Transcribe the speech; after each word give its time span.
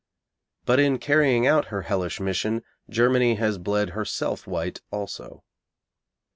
But 0.65 0.79
in 0.79 0.97
carrying 0.97 1.45
out 1.45 1.65
her 1.65 1.83
hellish 1.83 2.19
mission 2.19 2.63
Germany 2.89 3.35
has 3.35 3.59
bled 3.59 3.91
herself 3.91 4.47
white 4.47 4.81
also. 4.89 5.43